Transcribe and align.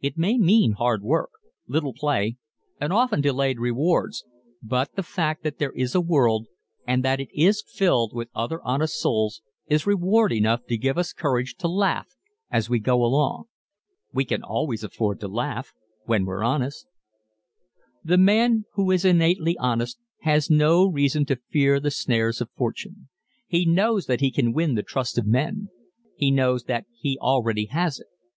It 0.00 0.16
may 0.16 0.38
mean 0.38 0.74
hard 0.74 1.02
work, 1.02 1.30
little 1.66 1.92
play 1.92 2.36
and 2.80 2.92
often 2.92 3.20
delayed 3.20 3.58
rewards 3.58 4.24
but 4.62 4.94
the 4.94 5.02
fact 5.02 5.42
that 5.42 5.58
there 5.58 5.72
is 5.72 5.92
a 5.92 6.00
world, 6.00 6.46
and 6.86 7.04
that 7.04 7.18
it 7.18 7.30
is 7.34 7.64
filled 7.66 8.12
with 8.14 8.28
other 8.32 8.62
honest 8.62 8.94
souls 8.94 9.42
is 9.66 9.84
reward 9.84 10.30
enough 10.30 10.64
to 10.66 10.76
give 10.76 10.96
us 10.96 11.12
courage 11.12 11.56
to 11.56 11.66
laugh 11.66 12.06
as 12.48 12.70
we 12.70 12.78
go 12.78 13.02
along. 13.02 13.46
We 14.12 14.24
can 14.24 14.40
always 14.44 14.84
afford 14.84 15.18
to 15.18 15.26
laugh 15.26 15.72
when 16.04 16.24
we're 16.26 16.44
honest. 16.44 16.86
The 18.04 18.18
man 18.18 18.66
who 18.74 18.92
is 18.92 19.04
innately 19.04 19.58
honest 19.58 19.98
has 20.20 20.48
no 20.48 20.86
reason 20.88 21.26
to 21.26 21.40
fear 21.50 21.80
the 21.80 21.90
snares 21.90 22.40
of 22.40 22.52
fortune. 22.52 23.08
He 23.48 23.66
knows 23.66 24.06
that 24.06 24.20
he 24.20 24.30
can 24.30 24.52
win 24.52 24.76
the 24.76 24.84
trust 24.84 25.18
of 25.18 25.26
men; 25.26 25.70
he 26.16 26.30
knows 26.30 26.62
that 26.66 26.86
he 26.96 27.18
already 27.20 27.64
has 27.64 27.98
it. 27.98 28.06